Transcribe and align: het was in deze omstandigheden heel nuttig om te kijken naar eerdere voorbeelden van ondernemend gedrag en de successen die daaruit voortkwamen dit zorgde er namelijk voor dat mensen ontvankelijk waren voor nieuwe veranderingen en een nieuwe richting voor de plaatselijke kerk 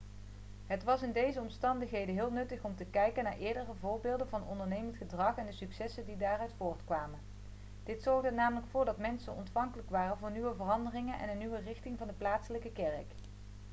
het 0.67 0.83
was 0.83 1.01
in 1.01 1.11
deze 1.11 1.39
omstandigheden 1.39 2.15
heel 2.15 2.31
nuttig 2.31 2.63
om 2.63 2.75
te 2.75 2.85
kijken 2.85 3.23
naar 3.23 3.37
eerdere 3.37 3.71
voorbeelden 3.79 4.29
van 4.29 4.47
ondernemend 4.47 4.95
gedrag 4.97 5.35
en 5.37 5.45
de 5.45 5.51
successen 5.51 6.05
die 6.05 6.17
daaruit 6.17 6.51
voortkwamen 6.57 7.19
dit 7.83 8.03
zorgde 8.03 8.27
er 8.27 8.33
namelijk 8.33 8.67
voor 8.67 8.85
dat 8.85 8.97
mensen 8.97 9.35
ontvankelijk 9.35 9.89
waren 9.89 10.17
voor 10.17 10.31
nieuwe 10.31 10.55
veranderingen 10.55 11.19
en 11.19 11.29
een 11.29 11.37
nieuwe 11.37 11.57
richting 11.59 11.97
voor 11.97 12.07
de 12.07 12.13
plaatselijke 12.13 12.71
kerk 12.71 13.07